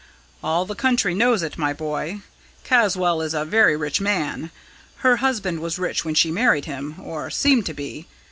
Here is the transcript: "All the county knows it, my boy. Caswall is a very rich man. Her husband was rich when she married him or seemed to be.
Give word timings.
"All 0.43 0.65
the 0.65 0.73
county 0.73 1.13
knows 1.13 1.43
it, 1.43 1.59
my 1.59 1.73
boy. 1.73 2.21
Caswall 2.63 3.21
is 3.21 3.35
a 3.35 3.45
very 3.45 3.77
rich 3.77 4.01
man. 4.01 4.49
Her 5.05 5.17
husband 5.17 5.59
was 5.59 5.77
rich 5.77 6.03
when 6.03 6.15
she 6.15 6.31
married 6.31 6.65
him 6.65 6.95
or 6.99 7.29
seemed 7.29 7.67
to 7.67 7.73
be. 7.75 8.07